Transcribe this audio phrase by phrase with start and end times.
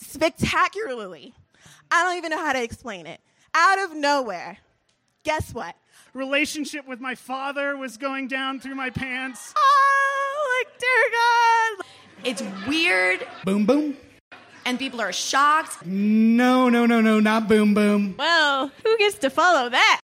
[0.00, 1.34] spectacularly.
[1.90, 3.20] I don't even know how to explain it.
[3.54, 4.58] Out of nowhere,
[5.24, 5.74] guess what?
[6.14, 9.52] Relationship with my father was going down through my pants.
[9.56, 11.86] Oh, like, dear God.
[12.22, 13.96] It's weird, Boom, boom.
[14.66, 15.84] and people are shocked.
[15.86, 18.14] No, no, no, no, not boom, boom.
[18.18, 20.00] Well, who gets to follow that?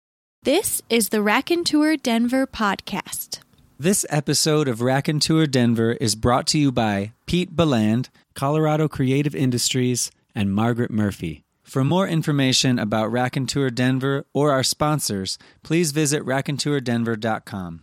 [0.43, 3.38] This is the Raconteur Denver podcast.
[3.83, 10.12] This episode of Raconteur Denver is brought to you by Pete Beland, Colorado Creative Industries,
[10.37, 11.43] and Margaret Murphy.
[11.64, 17.82] For more information about Raconteur Denver or our sponsors, please visit raconteurdenver.com.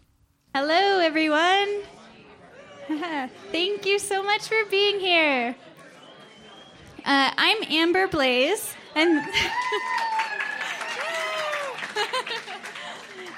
[0.56, 1.82] Hello, everyone.
[3.52, 5.54] Thank you so much for being here.
[7.00, 9.20] Uh, I'm Amber Blaze, and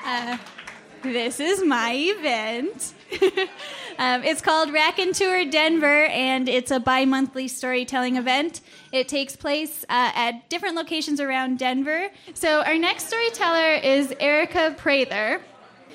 [0.05, 0.37] uh,
[1.03, 2.93] this is my event.
[3.99, 8.61] um, it's called Raconteur Denver, and it's a bi monthly storytelling event.
[8.91, 12.09] It takes place uh, at different locations around Denver.
[12.33, 15.41] So, our next storyteller is Erica Prather.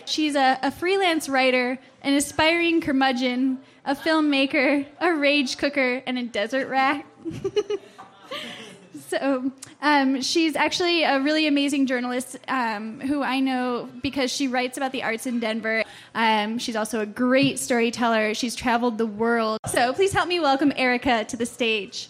[0.05, 6.23] She's a, a freelance writer, an aspiring curmudgeon, a filmmaker, a rage cooker, and a
[6.25, 7.05] desert rat.
[9.09, 9.51] so
[9.83, 14.93] um, she's actually a really amazing journalist um, who I know because she writes about
[14.93, 15.85] the arts in Denver.
[16.15, 18.35] Um, she's also a great storyteller.
[18.35, 19.61] She's traveled the world.
[19.67, 22.09] So please help me welcome Erica to the stage.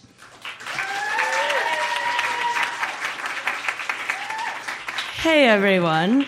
[5.17, 6.25] Hey everyone.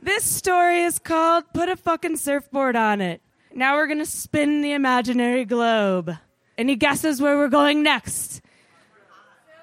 [0.00, 3.22] This story is called Put a Fucking Surfboard on It.
[3.54, 6.12] Now we're gonna spin the imaginary globe.
[6.58, 8.33] Any guesses where we're going next?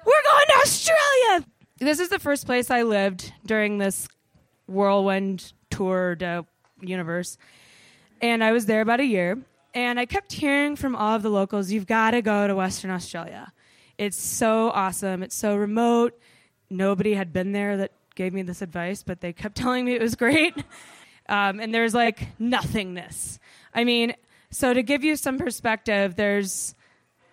[0.04, 1.46] We're going to Australia!
[1.78, 4.08] This is the first place I lived during this
[4.66, 6.44] whirlwind tour de
[6.80, 7.38] universe.
[8.20, 9.38] And I was there about a year.
[9.74, 12.90] And I kept hearing from all of the locals, you've got to go to Western
[12.90, 13.52] Australia.
[13.96, 15.22] It's so awesome.
[15.22, 16.18] It's so remote.
[16.68, 20.02] Nobody had been there that gave me this advice, but they kept telling me it
[20.02, 20.54] was great.
[21.28, 23.38] Um, and there's like nothingness.
[23.72, 24.14] I mean,
[24.50, 26.74] so to give you some perspective, there's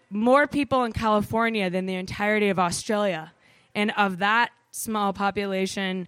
[0.09, 3.31] more people in California than the entirety of Australia.
[3.75, 6.07] And of that small population,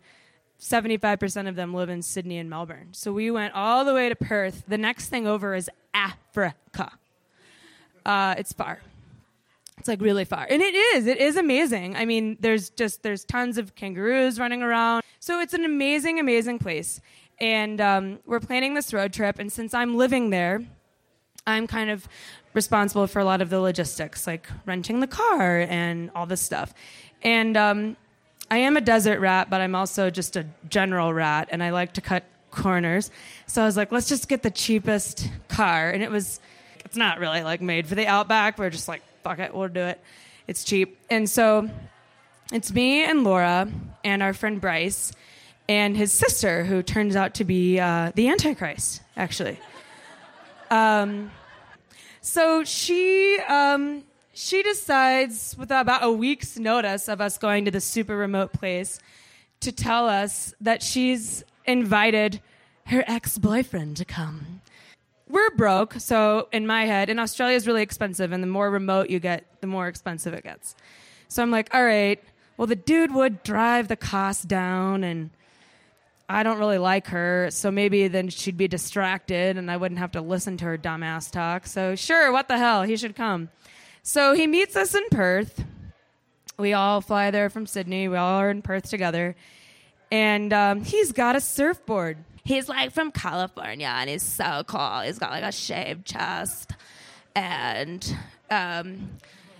[0.59, 2.89] 75% of them live in Sydney and Melbourne.
[2.91, 4.63] So we went all the way to Perth.
[4.67, 6.91] The next thing over is Africa.
[8.05, 8.81] Uh, it's far.
[9.77, 10.45] It's like really far.
[10.47, 11.07] And it is.
[11.07, 11.95] It is amazing.
[11.95, 15.03] I mean, there's just there's tons of kangaroos running around.
[15.19, 17.01] So it's an amazing, amazing place.
[17.39, 19.39] And um, we're planning this road trip.
[19.39, 20.63] And since I'm living there,
[21.47, 22.07] I'm kind of
[22.53, 26.73] responsible for a lot of the logistics, like renting the car and all this stuff.
[27.23, 27.97] And um,
[28.49, 31.93] I am a desert rat, but I'm also just a general rat, and I like
[31.93, 33.09] to cut corners.
[33.47, 35.89] So I was like, let's just get the cheapest car.
[35.89, 36.39] And it was,
[36.85, 38.59] it's not really like made for the Outback.
[38.59, 40.01] We're just like, fuck it, we'll do it.
[40.47, 40.99] It's cheap.
[41.09, 41.69] And so
[42.51, 43.69] it's me and Laura
[44.03, 45.13] and our friend Bryce
[45.69, 49.57] and his sister, who turns out to be uh, the Antichrist, actually.
[50.71, 51.29] Um,
[52.21, 57.81] so she um, she decides, with about a week's notice of us going to the
[57.81, 58.99] super remote place,
[59.59, 62.41] to tell us that she's invited
[62.85, 64.61] her ex boyfriend to come.
[65.27, 69.09] We're broke, so in my head, and Australia is really expensive, and the more remote
[69.09, 70.75] you get, the more expensive it gets.
[71.27, 72.21] So I'm like, all right,
[72.57, 75.29] well, the dude would drive the cost down, and
[76.31, 80.13] I don't really like her, so maybe then she'd be distracted and I wouldn't have
[80.13, 81.67] to listen to her dumbass talk.
[81.67, 82.83] So, sure, what the hell?
[82.83, 83.49] He should come.
[84.01, 85.63] So, he meets us in Perth.
[86.57, 88.07] We all fly there from Sydney.
[88.07, 89.35] We all are in Perth together.
[90.09, 92.17] And um, he's got a surfboard.
[92.45, 95.01] He's like from California and he's so cool.
[95.01, 96.71] He's got like a shaved chest.
[97.35, 98.17] And
[98.49, 99.11] um,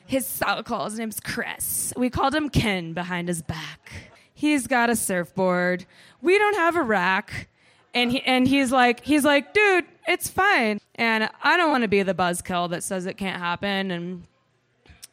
[0.07, 0.85] he's so cool.
[0.85, 1.93] His name's Chris.
[1.97, 4.10] We called him Ken behind his back.
[4.41, 5.85] He's got a surfboard.
[6.19, 7.47] We don't have a rack.
[7.93, 10.81] And he, and he's like he's like, dude, it's fine.
[10.95, 13.91] And I don't want to be the buzzkill that says it can't happen.
[13.91, 14.23] And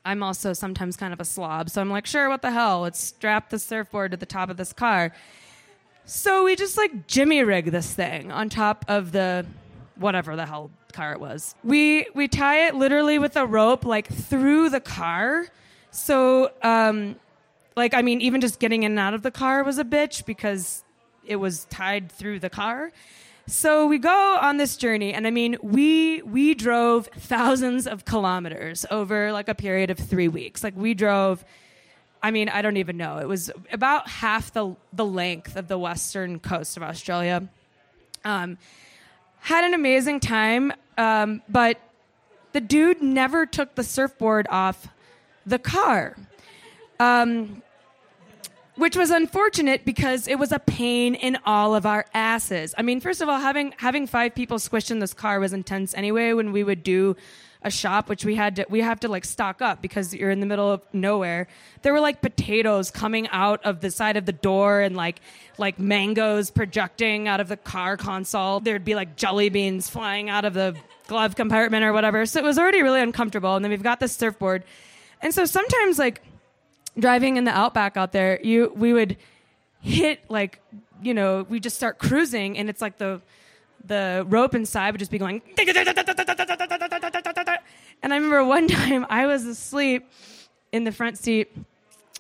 [0.07, 2.81] I'm also sometimes kind of a slob, so I'm like, sure, what the hell?
[2.81, 5.13] Let's strap the surfboard to the top of this car.
[6.07, 9.45] So we just like jimmy rig this thing on top of the
[9.97, 11.55] whatever the hell car it was.
[11.63, 15.49] We we tie it literally with a rope like through the car.
[15.91, 17.17] So um
[17.79, 20.27] like I mean even just getting in and out of the car was a bitch
[20.27, 20.85] because
[21.25, 22.93] it was tied through the car.
[23.47, 28.85] So we go on this journey and I mean we we drove thousands of kilometers
[28.91, 30.63] over like a period of 3 weeks.
[30.63, 31.45] Like we drove
[32.21, 33.19] I mean, I don't even know.
[33.19, 37.49] It was about half the the length of the western coast of Australia.
[38.25, 38.59] Um,
[39.39, 41.79] had an amazing time, um, but
[42.53, 44.89] the dude never took the surfboard off
[45.47, 46.17] the car.
[46.99, 47.63] Um,
[48.79, 52.75] which was unfortunate because it was a pain in all of our asses.
[52.79, 55.95] I mean, first of all, having having five people squished in this car was intense
[55.95, 56.33] anyway.
[56.33, 57.17] When we would do
[57.63, 60.39] a shop, which we had to we have to like stock up because you're in
[60.39, 61.49] the middle of nowhere.
[61.83, 65.21] There were like potatoes coming out of the side of the door and like
[65.59, 68.61] like mangoes projecting out of the car console.
[68.61, 70.77] There'd be like jelly beans flying out of the
[71.09, 72.27] glove compartment or whatever.
[72.27, 73.57] So it was already really uncomfortable.
[73.57, 74.63] And then we've got the surfboard,
[75.21, 76.23] and so sometimes like
[76.99, 79.17] driving in the outback out there, you we would
[79.81, 80.61] hit like
[81.03, 83.21] you know we just start cruising and it's like the
[83.85, 85.41] the rope inside would just be going
[88.03, 90.11] and I remember one time I was asleep
[90.73, 91.51] in the front seat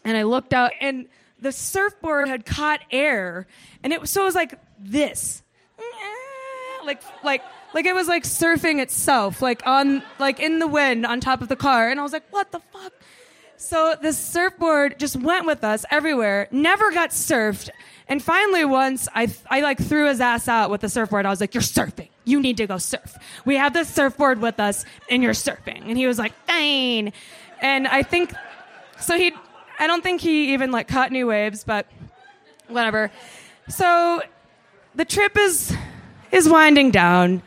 [0.04, 1.06] and I looked out and
[1.40, 3.46] the surfboard had caught air
[3.82, 5.42] and it was so it was like this.
[6.84, 7.42] Like like
[7.74, 11.48] like it was like surfing itself like on like in the wind on top of
[11.48, 12.92] the car and I was like what the fuck
[13.58, 17.70] so the surfboard just went with us everywhere, never got surfed.
[18.06, 21.26] And finally, once I, I like threw his ass out with the surfboard.
[21.26, 22.08] I was like, "You're surfing.
[22.24, 23.16] You need to go surf.
[23.44, 27.12] We have this surfboard with us, and you're surfing." And he was like, "Fine."
[27.60, 28.32] And I think
[29.00, 29.16] so.
[29.18, 29.32] He,
[29.78, 31.86] I don't think he even like caught any waves, but
[32.68, 33.10] whatever.
[33.68, 34.22] So
[34.94, 35.76] the trip is
[36.32, 37.42] is winding down.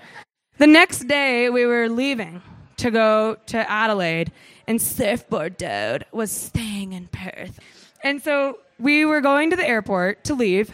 [0.57, 2.42] The next day, we were leaving
[2.78, 4.31] to go to Adelaide,
[4.68, 7.60] and Surfboard Dude was staying in Perth.
[8.04, 10.72] And so we were going to the airport to leave.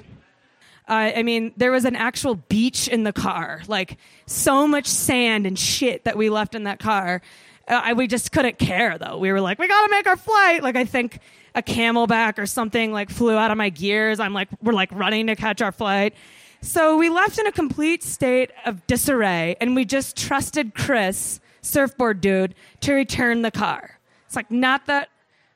[0.88, 5.46] Uh, I mean, there was an actual beach in the car, like so much sand
[5.46, 7.22] and shit that we left in that car.
[7.68, 9.18] Uh, I, we just couldn't care though.
[9.18, 10.64] We were like, we gotta make our flight.
[10.64, 11.20] Like I think
[11.56, 14.22] a camelback or something like flew out of my gears.
[14.22, 16.14] I'm like, we're like running to catch our flight.
[16.62, 22.22] So we left in a complete state of disarray, and we just trusted Chris surfboard
[22.22, 24.00] dude to return the car.
[24.26, 25.10] It's like not that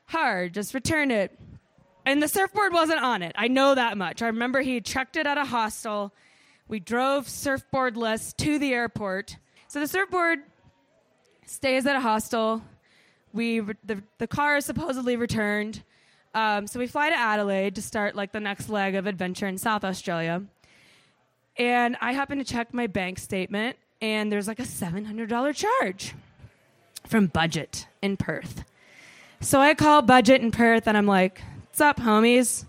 [0.06, 1.38] hard, just return it.
[2.04, 3.32] And the surfboard wasn't on it.
[3.36, 4.22] I know that much.
[4.22, 6.12] I remember he checked it at a hostel.
[6.68, 9.36] We drove surfboardless to the airport.
[9.68, 10.40] So the surfboard
[11.46, 12.62] stays at a hostel.
[13.32, 15.82] We the the car is supposedly returned.
[16.34, 19.58] Um, so we fly to Adelaide to start like the next leg of adventure in
[19.58, 20.42] South Australia.
[21.58, 26.14] And I happen to check my bank statement, and there's like a $700 charge
[27.06, 28.64] from Budget in Perth.
[29.40, 32.66] So I call Budget in Perth and I'm like, What's up, homies?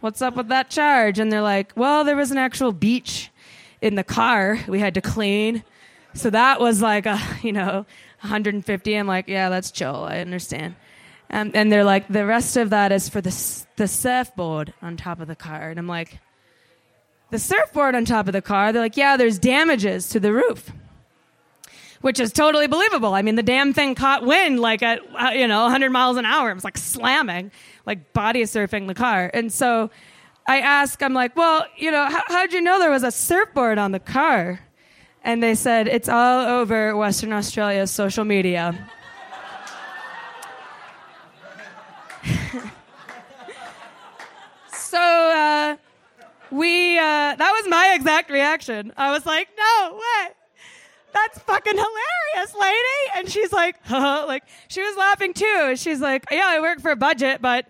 [0.00, 1.18] What's up with that charge?
[1.18, 3.30] And they're like, Well, there was an actual beach
[3.80, 5.62] in the car we had to clean.
[6.14, 7.86] So that was like a, you know,
[8.20, 8.94] 150.
[8.94, 10.04] I'm like, Yeah, that's chill.
[10.04, 10.74] I understand.
[11.30, 15.20] Um, and they're like, The rest of that is for the, the surfboard on top
[15.20, 15.70] of the car.
[15.70, 16.18] And I'm like,
[17.32, 18.72] the surfboard on top of the car.
[18.72, 20.70] They're like, yeah, there's damages to the roof,
[22.02, 23.14] which is totally believable.
[23.14, 26.26] I mean, the damn thing caught wind like at, uh, you know, 100 miles an
[26.26, 26.50] hour.
[26.50, 27.50] It was like slamming,
[27.86, 29.30] like body surfing the car.
[29.32, 29.90] And so
[30.46, 33.78] I ask, I'm like, well, you know, how, how'd you know there was a surfboard
[33.78, 34.60] on the car?
[35.24, 38.90] And they said, it's all over Western Australia's social media.
[44.74, 45.76] so, uh,
[46.52, 48.92] we uh, that was my exact reaction.
[48.96, 50.34] I was like, no way.
[51.14, 53.16] That's fucking hilarious, lady.
[53.16, 55.74] And she's like, huh, like she was laughing too.
[55.76, 57.66] She's like, yeah, I work for a budget, but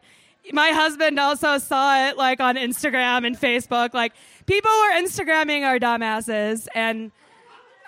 [0.53, 3.95] my husband also saw it like on Instagram and Facebook.
[3.95, 4.13] Like
[4.47, 7.13] people were Instagramming our dumbasses, and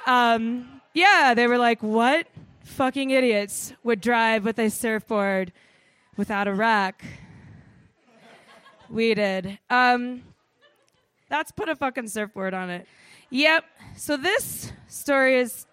[0.07, 2.28] um, yeah, they were like, what
[2.62, 5.52] fucking idiots would drive with a surfboard
[6.16, 7.04] without a rack?
[8.88, 9.59] We did.
[9.71, 10.23] Um,
[11.28, 12.87] that's put a fucking surfboard on it.
[13.31, 13.64] Yep.
[13.97, 15.66] So this story is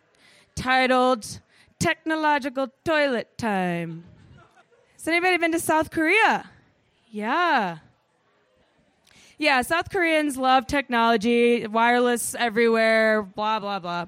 [0.55, 1.39] titled
[1.79, 4.03] Technological Toilet Time.
[4.93, 6.49] Has anybody been to South Korea?
[7.09, 7.79] Yeah.
[9.37, 14.05] Yeah, South Koreans love technology, wireless everywhere, blah, blah, blah.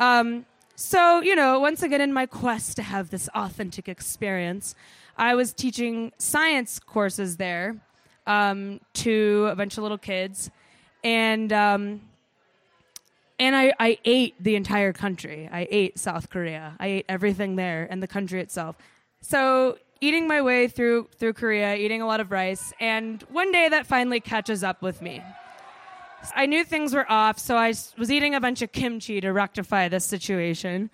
[0.00, 4.74] Um, so, you know, once again, in my quest to have this authentic experience,
[5.16, 7.76] I was teaching science courses there
[8.26, 10.50] um, to a bunch of little kids
[11.04, 12.00] and um,
[13.38, 15.48] and I, I ate the entire country.
[15.52, 16.74] I ate South Korea.
[16.80, 18.76] I ate everything there and the country itself.
[19.20, 23.68] So eating my way through through Korea, eating a lot of rice, and one day
[23.68, 25.22] that finally catches up with me.
[26.34, 29.88] I knew things were off, so I was eating a bunch of kimchi to rectify
[29.88, 30.90] this situation.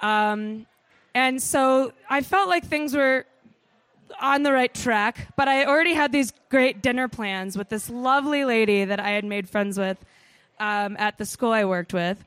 [0.00, 0.66] Um,
[1.14, 3.26] and so I felt like things were
[4.20, 8.44] on the right track, but I already had these great dinner plans with this lovely
[8.44, 9.98] lady that I had made friends with
[10.60, 12.24] um, at the school I worked with.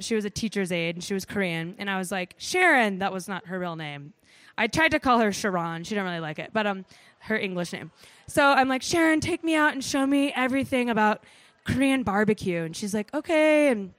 [0.00, 1.74] She was a teacher's aide and she was Korean.
[1.78, 4.12] And I was like, Sharon, that was not her real name.
[4.56, 5.84] I tried to call her Sharon.
[5.84, 6.84] She didn't really like it, but um,
[7.20, 7.90] her English name.
[8.26, 11.22] So I'm like, Sharon, take me out and show me everything about
[11.64, 12.62] Korean barbecue.
[12.62, 13.68] And she's like, okay.
[13.68, 13.92] And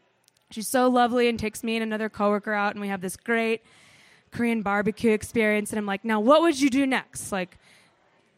[0.52, 3.62] she's so lovely and takes me and another coworker out, and we have this great
[4.36, 5.72] Korean barbecue experience.
[5.72, 7.32] And I'm like, now what would you do next?
[7.32, 7.58] Like,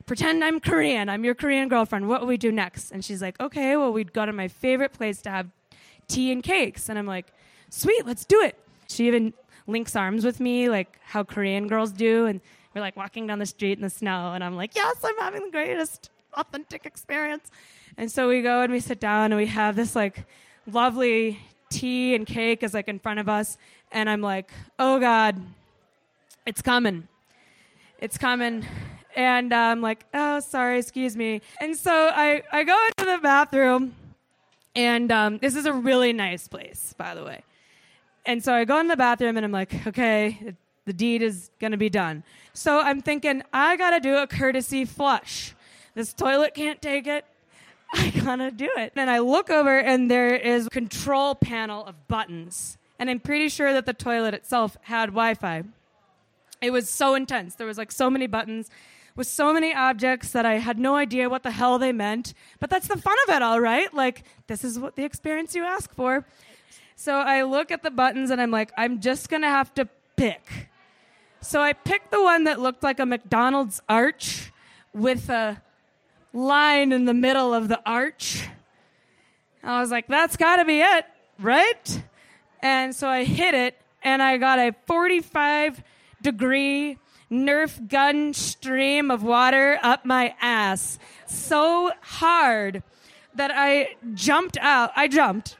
[0.06, 1.10] pretend I'm Korean.
[1.10, 2.08] I'm your Korean girlfriend.
[2.08, 2.92] What would we do next?
[2.92, 5.48] And she's like, okay, well, we'd go to my favorite place to have
[6.08, 6.88] tea and cakes.
[6.88, 7.26] And I'm like,
[7.70, 8.58] sweet, let's do it.
[8.88, 9.34] She even
[9.66, 12.28] links arms with me, like how Korean girls do.
[12.28, 12.42] And
[12.74, 14.34] we're like walking down the street in the snow.
[14.34, 17.50] And I'm like, yes, I'm having the greatest authentic experience.
[17.98, 20.26] And so we go and we sit down and we have this like
[20.72, 21.40] lovely
[21.70, 23.58] tea and cake is like in front of us.
[23.92, 25.42] And I'm like, oh God,
[26.48, 27.08] it's coming.
[28.00, 28.66] It's coming.
[29.16, 31.42] And uh, I'm like, oh, sorry, excuse me.
[31.60, 33.96] And so I, I go into the bathroom,
[34.76, 37.44] and um, this is a really nice place, by the way.
[38.26, 41.76] And so I go in the bathroom, and I'm like, okay, the deed is to
[41.76, 42.24] be done.
[42.54, 45.54] So I'm thinking, I got to do a courtesy flush.
[45.96, 47.26] This toilet can't take it.
[47.94, 48.94] I gotta do it.
[48.96, 52.78] And I look over, and there is a control panel of buttons.
[53.00, 55.64] And I'm pretty sure that the toilet itself had Wi Fi.
[56.62, 57.56] It was so intense.
[57.56, 58.70] There was like so many buttons
[59.16, 62.34] with so many objects that I had no idea what the hell they meant.
[62.60, 63.92] But that's the fun of it, all right?
[63.94, 66.26] Like, this is what the experience you ask for.
[66.96, 70.70] So I look at the buttons and I'm like, I'm just gonna have to pick.
[71.42, 74.52] So I picked the one that looked like a McDonald's arch
[74.94, 75.62] with a
[76.34, 78.48] line in the middle of the arch.
[79.64, 81.06] I was like, that's gotta be it,
[81.40, 82.04] right?
[82.62, 85.84] And so I hit it and I got a 45
[86.32, 86.98] degree
[87.32, 92.84] Nerf gun stream of water up my ass so hard
[93.36, 94.92] that I jumped out.
[94.96, 95.58] I jumped.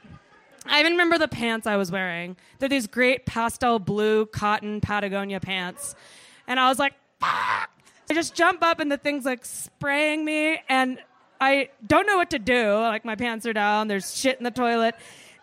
[0.66, 2.36] I even remember the pants I was wearing.
[2.58, 5.94] They're these great pastel blue cotton Patagonia pants.
[6.46, 7.70] And I was like, Fuck!
[8.10, 10.98] I just jump up and the thing's like spraying me and
[11.40, 12.74] I don't know what to do.
[12.74, 14.94] Like my pants are down, there's shit in the toilet.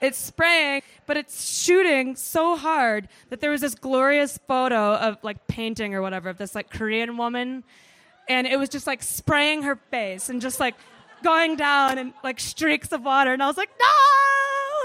[0.05, 5.47] It's spraying, but it's shooting so hard that there was this glorious photo of like
[5.47, 7.63] painting or whatever of this like Korean woman,
[8.29, 10.75] and it was just like spraying her face and just like
[11.23, 13.85] going down and like streaks of water, and I was like, no,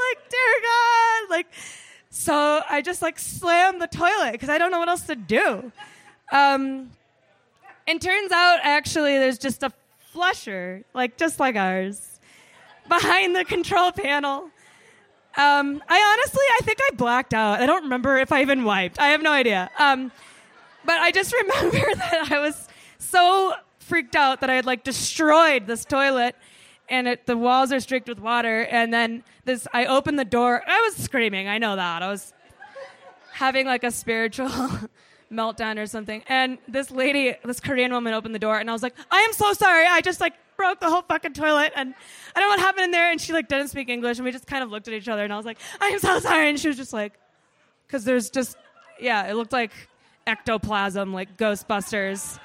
[0.09, 1.47] like dear God, like.
[2.13, 5.71] So I just like slammed the toilet because I don't know what else to do.
[6.33, 6.91] Um,
[7.87, 9.73] and turns out actually there's just a
[10.13, 12.19] flusher, like just like ours,
[12.89, 14.51] behind the control panel.
[15.37, 17.61] Um, I honestly, I think I blacked out.
[17.61, 18.99] I don't remember if I even wiped.
[18.99, 19.71] I have no idea.
[19.79, 20.11] Um,
[20.85, 22.69] but I just remember that I was
[22.99, 26.37] so freaked out that I had like destroyed this toilet,
[26.89, 28.63] and it, the walls are streaked with water.
[28.63, 30.63] And then this, I opened the door.
[30.67, 31.49] I was screaming.
[31.49, 32.03] I know that.
[32.03, 32.33] I was
[33.33, 34.51] having like a spiritual
[35.33, 36.23] meltdown or something.
[36.29, 39.33] And this lady, this Korean woman, opened the door, and I was like, "I am
[39.33, 39.87] so sorry.
[39.87, 41.95] I just like broke the whole fucking toilet and
[42.37, 43.11] I don't know what happened in there.
[43.11, 45.25] And she like didn't speak English and we just kind of looked at each other
[45.25, 46.51] and I was like, I'm so sorry.
[46.51, 47.15] And she was just like,
[47.87, 48.59] because there's just,
[49.01, 49.73] yeah, it looked like
[50.27, 52.39] ectoplasm, like Ghostbusters.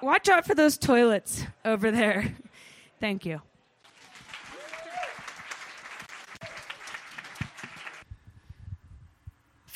[0.00, 2.36] Watch out for those toilets over there.
[3.00, 3.42] Thank you.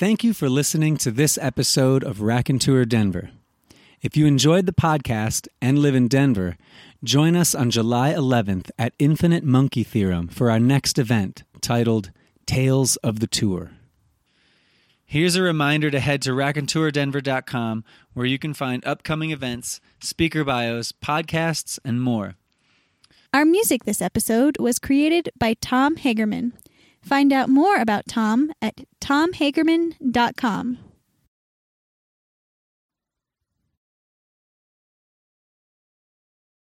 [0.03, 3.31] Thank you for listening to this episode of Raconteur Denver.
[4.01, 6.57] If you enjoyed the podcast and live in Denver,
[7.05, 12.11] join us on July 11th at Infinite Monkey Theorem for our next event titled
[12.47, 13.71] Tales of the Tour.
[15.05, 20.91] Here's a reminder to head to raconteurdenver.com where you can find upcoming events, speaker bios,
[20.91, 22.35] podcasts, and more.
[23.33, 26.55] Our music this episode was created by Tom Hagerman.
[27.03, 30.92] Find out more about Tom at tomhagerman.com.